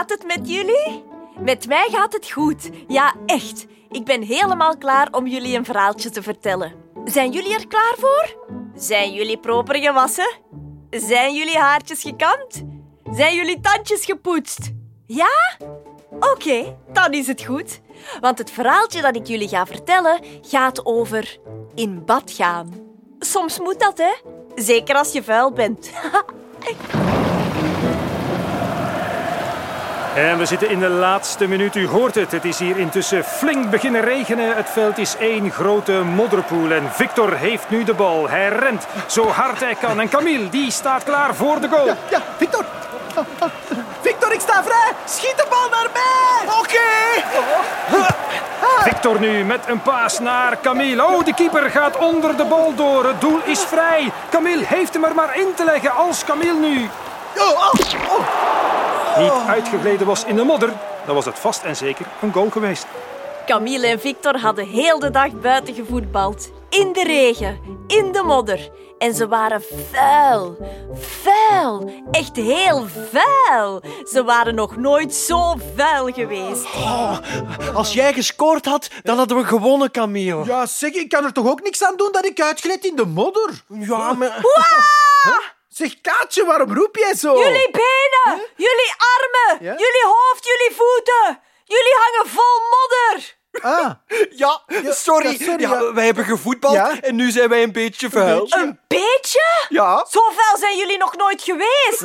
[0.00, 1.04] gaat het met jullie?
[1.38, 2.70] Met mij gaat het goed.
[2.86, 3.66] Ja, echt.
[3.90, 6.72] Ik ben helemaal klaar om jullie een verhaaltje te vertellen.
[7.04, 8.36] Zijn jullie er klaar voor?
[8.74, 10.30] Zijn jullie proper gewassen?
[10.90, 12.64] Zijn jullie haartjes gekamd?
[13.10, 14.70] Zijn jullie tandjes gepoetst?
[15.06, 15.58] Ja?
[16.10, 17.80] Oké, dan is het goed.
[18.20, 21.38] Want het verhaaltje dat ik jullie ga vertellen gaat over
[21.74, 22.72] in bad gaan.
[23.18, 24.12] Soms moet dat, hè?
[24.54, 25.90] Zeker als je vuil bent.
[30.14, 31.74] En we zitten in de laatste minuut.
[31.76, 32.32] U hoort het.
[32.32, 34.56] Het is hier intussen flink beginnen regenen.
[34.56, 36.70] Het veld is één grote modderpoel.
[36.70, 38.28] En Victor heeft nu de bal.
[38.28, 40.00] Hij rent zo hard hij kan.
[40.00, 41.86] En Camille, die staat klaar voor de goal.
[41.86, 42.64] Ja, ja, Victor.
[44.00, 44.92] Victor, ik sta vrij.
[45.04, 46.54] Schiet de bal naar mij.
[46.58, 46.88] Oké.
[48.90, 51.06] Victor nu met een paas naar Camille.
[51.06, 53.04] Oh, de keeper gaat onder de bal door.
[53.04, 54.12] Het doel is vrij.
[54.30, 56.88] Camille heeft hem er maar in te leggen als Camille nu
[57.36, 58.89] Oh, oh, oh.
[59.20, 60.72] Niet uitgegleden was in de modder.
[61.06, 62.86] Dan was het vast en zeker een goal geweest.
[63.46, 66.50] Camille en Victor hadden heel de dag buiten gevoetbald.
[66.68, 68.70] In de regen, in de modder.
[68.98, 70.56] En ze waren vuil.
[70.94, 71.92] Vuil.
[72.10, 73.82] Echt heel vuil.
[74.12, 76.64] Ze waren nog nooit zo vuil geweest.
[76.64, 77.18] Oh,
[77.74, 80.44] als jij gescoord had, dan hadden we gewonnen, Camille.
[80.44, 83.06] Ja, zeg, ik kan er toch ook niks aan doen dat ik uitgled in de
[83.06, 83.50] modder?
[83.68, 84.40] Ja, maar...
[85.80, 87.38] Zeg, Kaatje, waarom roep jij zo?
[87.38, 89.70] Jullie benen, jullie armen, Ja?
[89.72, 91.40] jullie hoofd, jullie voeten.
[91.64, 93.38] Jullie hangen vol modder.
[93.62, 93.90] Ah,
[94.42, 94.60] Ja,
[94.92, 95.26] sorry.
[95.30, 95.92] ja, sorry, Ja, ja.
[95.92, 97.00] wij hebben gevoetbald Ja.
[97.00, 98.40] en nu zijn wij een beetje vuil.
[98.40, 98.60] beetje.
[98.60, 99.42] Een beetje?
[99.68, 100.06] ja.
[100.10, 102.00] Zo vuil zijn jullie nog nooit geweest.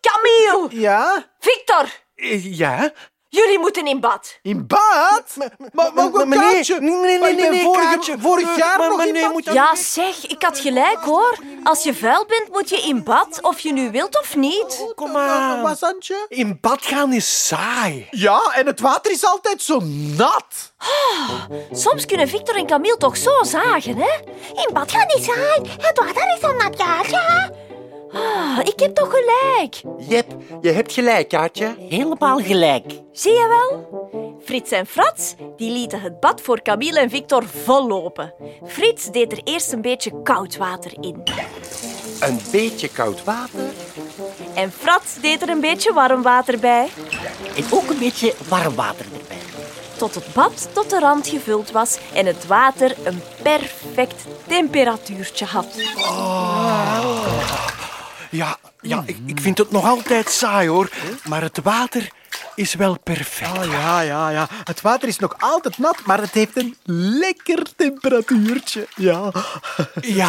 [0.00, 1.30] Camille, Ja?
[1.40, 2.92] Victor, Eh, Ja?
[3.30, 4.38] Jullie moeten in bad.
[4.42, 5.22] In bad?
[5.36, 7.62] Maar, maar, maar, maar- maar nee, nee, nee, maar nee, nee,
[8.18, 9.54] vorig, jaar Maar- nog maar in bad.
[9.54, 11.38] Ja, zeg, ik had gelijk hoor.
[11.64, 14.84] Als je vuil bent, moet je in bad, of je nu wilt of niet.
[14.94, 15.62] Kom aan.
[15.62, 16.26] Wat, Santje?
[16.28, 18.08] In bad gaan is saai.
[18.10, 19.80] Ja, en het water is altijd zo
[20.16, 20.72] nat.
[21.72, 24.10] Soms kunnen Victor en Camille toch zo zagen, hè?
[24.64, 25.70] In bad gaan is saai.
[25.80, 27.50] Het water is zo nat, ja, ja.
[28.12, 29.82] Ah, ik heb toch gelijk.
[30.08, 30.26] Jep,
[30.60, 31.74] je hebt gelijk, Kaatje.
[31.88, 32.84] Helemaal gelijk.
[33.12, 33.88] Zie je wel?
[34.44, 38.34] Frits en Frats die lieten het bad voor Camille en Victor vollopen.
[38.66, 41.22] Frits deed er eerst een beetje koud water in.
[42.20, 43.60] Een beetje koud water.
[44.54, 46.88] En Frats deed er een beetje warm water bij.
[47.56, 49.36] En ook een beetje warm water erbij.
[49.96, 55.66] Tot het bad tot de rand gevuld was en het water een perfect temperatuurtje had.
[58.30, 60.90] Ja, ja ik, ik vind het nog altijd saai, hoor.
[61.24, 62.10] Maar het water
[62.54, 63.58] is wel perfect.
[63.58, 64.48] Oh, ja, ja, ja.
[64.64, 68.86] Het water is nog altijd nat, maar het heeft een lekker temperatuurtje.
[68.96, 69.32] Ja.
[70.00, 70.28] Ja.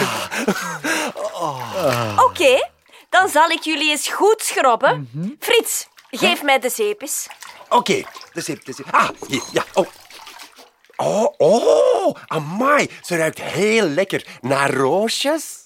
[2.28, 2.70] Oké,
[3.10, 5.10] dan zal ik jullie eens goed schrobben.
[5.40, 7.28] Frits, geef mij de zeep eens.
[7.70, 8.86] Oké, de zip, de zip.
[8.92, 9.66] Ah, hier, ja.
[9.74, 9.88] Oh.
[10.96, 12.90] Oh, oh, amai.
[13.02, 15.61] Ze ruikt heel lekker naar roosjes.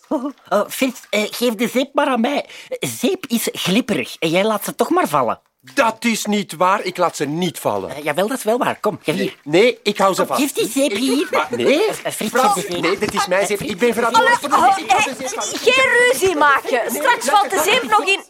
[0.69, 2.45] Frits, eh, geef de zeep maar aan mij.
[2.79, 5.39] Zeep is glipperig en jij laat ze toch maar vallen.
[5.73, 6.81] Dat is niet waar.
[6.83, 7.89] Ik laat ze niet vallen.
[7.95, 8.79] Eh, jawel, dat is wel waar.
[8.79, 9.35] Kom, geef hier.
[9.43, 10.41] Nee, ik hou ze vast.
[10.41, 11.27] Geef die zeep hier.
[11.31, 12.81] Maar nee, Eh, Frits, zeep.
[12.81, 13.61] nee, dit is mijn zeep.
[13.61, 14.89] Ik ben verantwoordelijk voor de Oh, zeep.
[14.91, 16.81] Hou de zeep geen ruzie maken.
[16.91, 18.23] Straks valt de zeep nog in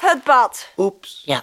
[0.00, 0.68] het bad.
[0.76, 1.22] Oeps.
[1.24, 1.42] Ja.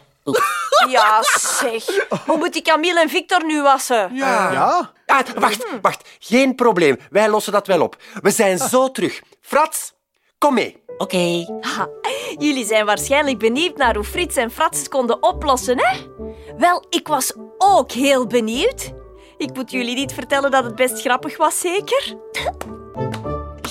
[0.87, 1.83] Ja, zeg.
[2.25, 4.15] Hoe moet die Camille en Victor nu wassen?
[4.15, 4.93] Ja?
[5.05, 6.09] Ah, wacht, wacht.
[6.19, 6.97] Geen probleem.
[7.09, 7.95] Wij lossen dat wel op.
[8.21, 9.21] We zijn zo terug.
[9.41, 9.93] Frats,
[10.37, 10.83] kom mee.
[10.97, 11.45] Oké.
[12.37, 15.97] Jullie zijn waarschijnlijk benieuwd naar hoe Frits en Frats het konden oplossen, hè?
[16.57, 18.91] Wel, ik was ook heel benieuwd.
[19.37, 22.15] Ik moet jullie niet vertellen dat het best grappig was, zeker?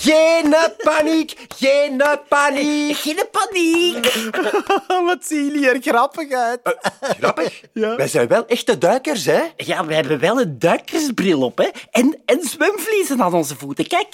[0.07, 2.97] Geen paniek, geen paniek.
[2.97, 4.15] Geen paniek.
[5.07, 6.61] Wat zien jullie er grappig uit.
[7.01, 7.61] Grappig.
[7.97, 9.43] Wij zijn wel echte duikers, hè?
[9.57, 11.69] Ja, we hebben wel een duikersbril op, hè.
[11.91, 13.87] En, en zwemvliezen aan onze voeten.
[13.87, 14.09] Kijk.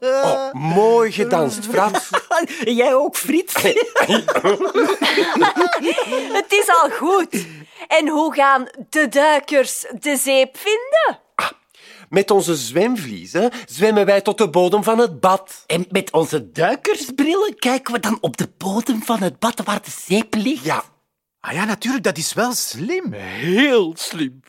[0.00, 2.08] Oh, mooi gedanst, Frans.
[2.64, 3.54] Jij ook, Frits?
[6.32, 7.46] Het is al goed.
[7.88, 11.21] En hoe gaan de duikers de zeep vinden?
[12.12, 15.64] Met onze zwemvliezen zwemmen wij tot de bodem van het bad.
[15.66, 19.90] En met onze duikersbrillen kijken we dan op de bodem van het bad waar de
[20.06, 20.64] zeep ligt.
[20.64, 20.84] Ja,
[21.40, 23.12] Ah ja, natuurlijk, dat is wel slim.
[23.12, 24.40] Heel slim.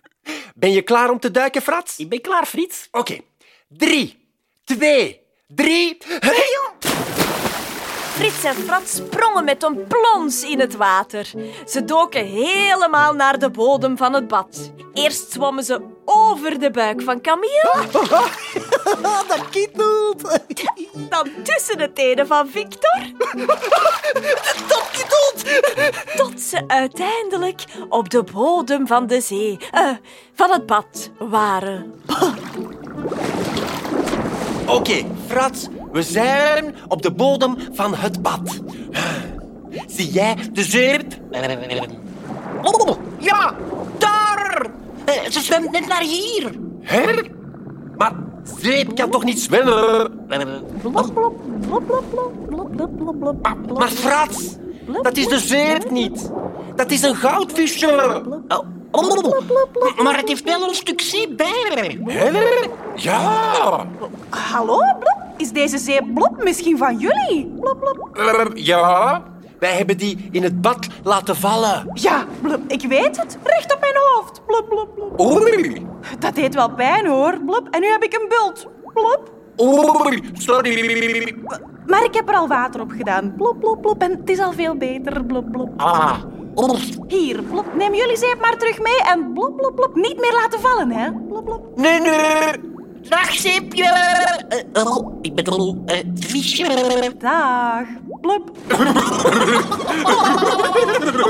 [0.55, 1.97] ben je klaar om te duiken, Frats?
[1.97, 2.87] Ik ben klaar, Frits.
[2.91, 3.17] Oké.
[3.67, 4.27] Drie,
[4.63, 5.97] twee, drie...
[6.19, 6.71] Hey!
[8.13, 11.31] Frits en Frats sprongen met een plons in het water.
[11.65, 14.71] Ze doken helemaal naar de bodem van het bad.
[14.93, 17.71] Eerst zwommen ze over de buik van Camille,
[19.27, 20.39] dat kietelt.
[21.09, 22.99] dan tussen de tenen van Victor.
[24.69, 25.43] gekieteld.
[26.15, 29.89] Tot ze uiteindelijk op de bodem van de zee, eh,
[30.33, 31.93] van het bad, waren.
[34.67, 38.59] Oké, Frats, we zijn op de bodem van het bad.
[39.87, 41.05] Zie jij de zeep?
[43.19, 43.55] Ja,
[43.97, 44.22] daar!
[45.13, 46.51] Eh, Ze zwemt net naar hier.
[46.81, 47.03] Hè?
[47.97, 48.13] Maar
[48.61, 50.25] zeep kan toch niet zwemmen?
[53.73, 54.55] Maar Frats,
[55.01, 56.31] dat is de zeep niet.
[56.75, 58.21] Dat is een goudvisje.
[58.47, 58.59] Oh,
[58.91, 61.97] oh, Maar het heeft wel een stuk zeep bij.
[62.05, 62.33] Hè?
[62.95, 63.85] Ja.
[64.29, 65.17] Hallo, Blop?
[65.37, 67.53] Is deze zeep Blop misschien van jullie?
[67.59, 68.51] Blop, blop.
[68.53, 69.23] Ja.
[69.63, 71.89] Wij hebben die in het bad laten vallen.
[71.93, 73.37] Ja, Blop, ik weet het.
[73.43, 74.45] Recht op mijn hoofd.
[74.45, 75.19] Blop, blop, blop.
[75.19, 75.87] Oei.
[76.19, 77.67] Dat deed wel pijn, hoor, Blop.
[77.71, 78.67] En nu heb ik een bult.
[78.93, 79.31] Blop.
[79.61, 80.23] Oei.
[80.33, 81.35] Sorry.
[81.85, 83.33] Maar ik heb er al water op gedaan.
[83.37, 84.01] Blop, blop, blop.
[84.01, 85.25] En het is al veel beter.
[85.25, 85.69] Blop, blop.
[85.77, 86.17] Ah,
[87.07, 87.65] Hier, Blop.
[87.75, 89.95] Neem jullie zeep maar terug mee en blop, blop, blop.
[89.95, 91.11] Niet meer laten vallen, hè.
[91.11, 91.77] Blop, blop.
[91.77, 92.71] Nee, nee.
[93.09, 93.83] dag zeepje.
[94.73, 97.13] Eh, oh, ik bedoel, eh, visje.
[97.17, 97.85] Dag.
[98.21, 98.51] Blop.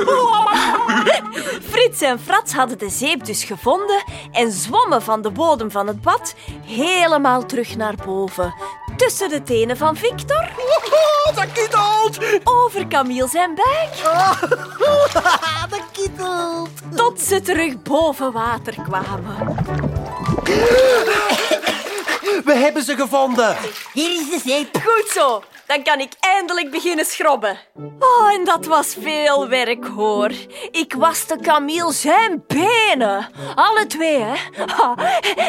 [1.71, 6.01] Frits en Frats hadden de zeep dus gevonden en zwommen van de bodem van het
[6.01, 6.35] bad
[6.65, 8.53] helemaal terug naar boven.
[8.97, 10.49] Tussen de tenen van Victor,
[11.27, 12.17] Oh, dat kietelt.
[12.43, 13.93] over Camille zijn buik,
[15.69, 16.69] Dat kietelt.
[16.95, 19.55] tot ze terug boven water kwamen.
[22.23, 23.57] We hebben ze gevonden.
[23.93, 24.77] Hier is de zeep.
[24.85, 27.57] Goed zo, dan kan ik eindelijk beginnen schrobben.
[27.99, 30.31] Oh, en dat was veel werk, hoor.
[30.71, 33.29] Ik waste Camille zijn benen.
[33.55, 34.35] Alle twee, hè.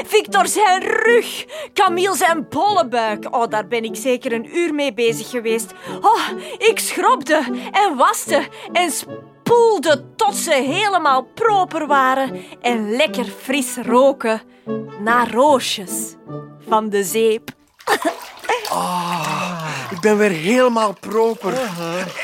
[0.06, 1.44] Victor zijn rug.
[1.73, 3.35] Camille zijn bolle buik.
[3.35, 5.73] Oh, daar ben ik zeker een uur mee bezig geweest.
[6.00, 6.29] Oh,
[6.59, 14.43] ik schrobde en waste en spoelde tot ze helemaal proper waren en lekker fris roken
[14.99, 16.15] naar roosjes
[16.75, 17.50] van de zeep.
[19.91, 21.59] Ik ben weer helemaal proper.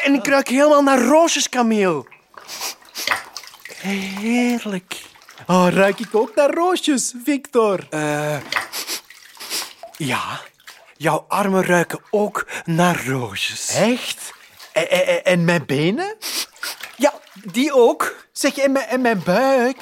[0.05, 2.05] En ik ruik helemaal naar roosjes, Camille.
[3.75, 5.03] Heerlijk.
[5.47, 7.87] Oh, ruik ik ook naar roosjes, Victor?
[7.91, 8.37] Eh,
[9.97, 10.41] ja,
[10.97, 13.75] jouw armen ruiken ook naar roosjes.
[13.75, 14.33] Echt?
[14.73, 16.17] En, en, en mijn benen?
[16.97, 18.17] Ja, die ook.
[18.33, 19.79] Zeg, en mijn, en mijn buik?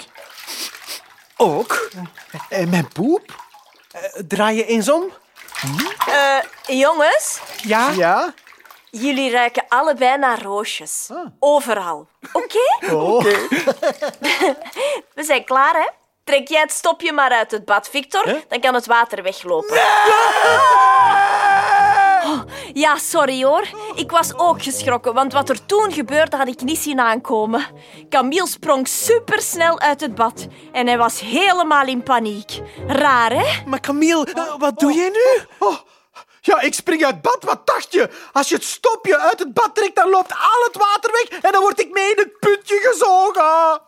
[1.37, 1.91] Ook.
[2.49, 3.47] En mijn poep?
[4.03, 5.13] Eh, draai je eens om.
[6.09, 7.91] Eh, jongens, Ja?
[7.91, 8.35] Ja?
[8.91, 11.09] jullie ruiken allebei naar roosjes.
[11.39, 12.09] Overal.
[12.33, 12.93] Oké?
[12.95, 13.25] Oh.
[15.15, 15.89] We zijn klaar, hè?
[16.25, 18.43] Trek jij het stopje maar uit het bad, Victor.
[18.49, 19.77] Dan kan het water weglopen.
[22.29, 22.41] Oh,
[22.73, 23.69] ja, sorry hoor.
[23.95, 27.67] Ik was ook geschrokken, want wat er toen gebeurde had ik niet zien aankomen.
[28.09, 32.61] Camille sprong supersnel uit het bad en hij was helemaal in paniek.
[32.87, 33.67] Raar, hè?
[33.67, 35.45] Maar Camille, eh, wat doe jij nu?
[35.59, 35.77] Oh,
[36.41, 37.39] ja, ik spring uit bad.
[37.41, 38.11] Wat dacht je?
[38.33, 41.53] Als je het stopje uit het bad trekt, dan loopt al het water weg en
[41.53, 43.81] dan word ik mee in het putje gezogen.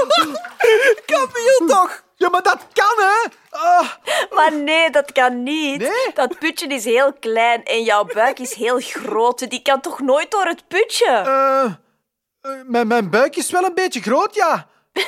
[1.06, 2.02] Camille toch?
[2.20, 3.28] Ja, maar dat kan, hè?
[3.50, 3.88] Ah,
[4.30, 5.78] Maar nee, dat kan niet.
[5.80, 6.12] Nee?
[6.14, 9.50] Dat putje is heel klein en jouw buik is heel groot.
[9.50, 11.06] Die kan toch nooit door het putje?
[11.06, 14.66] eh, eh, mijn, mijn buik is wel een beetje groot, ja.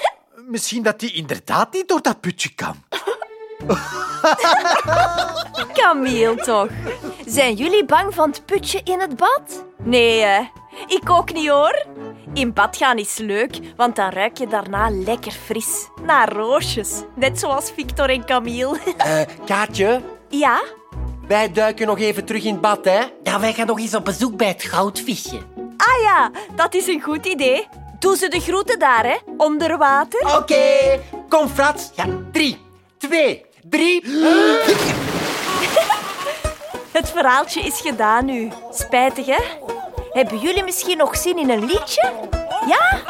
[0.55, 2.85] Misschien dat die inderdaad niet door dat putje kan.
[5.73, 6.69] Camille toch?
[7.27, 9.65] Zijn jullie bang van het putje in het bad?
[9.77, 10.41] Nee, hè?
[10.87, 11.87] Ik ook niet hoor.
[12.33, 15.89] In bad gaan is leuk, want dan ruik je daarna lekker fris.
[16.03, 16.91] Naar roosjes.
[17.15, 18.79] Net zoals Victor en Camille.
[18.97, 20.63] Eh, Kaatje, Ja?
[21.29, 23.01] wij duiken nog even terug in bad, hè?
[23.23, 25.37] Ja, wij gaan nog eens op bezoek bij het goudvisje.
[25.77, 27.67] Ah ja, dat is een goed idee.
[27.99, 29.17] Doe ze de groeten daar, hè?
[29.37, 30.37] Onder water.
[30.37, 31.91] Oké, kom Frats.
[31.95, 32.59] Ja, drie,
[32.99, 34.05] twee, drie.
[36.93, 38.49] Het verhaaltje is gedaan nu.
[38.71, 39.39] Spijtig, hè?
[40.13, 42.13] Hebben jullie misschien nog zin in een liedje?
[42.67, 43.01] Ja?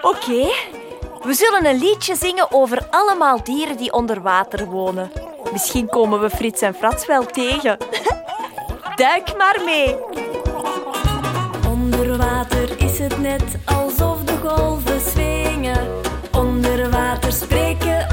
[0.00, 0.52] Oké.
[1.22, 5.12] We zullen een liedje zingen over allemaal dieren die onder water wonen.
[5.52, 7.76] Misschien komen we Frits en Frats wel tegen.
[8.96, 9.96] Duik maar mee.
[11.68, 15.88] Onder water is het net alsof de golven swingen.
[16.32, 18.05] Onder water spreken